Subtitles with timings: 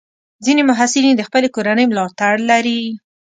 [0.45, 2.81] ځینې محصلین د خپلې کورنۍ ملاتړ لري.